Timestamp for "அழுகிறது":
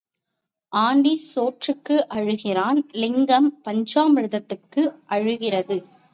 5.09-5.77